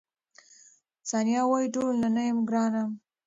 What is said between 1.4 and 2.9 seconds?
وايي، ټولو ته نه یم ګرانه.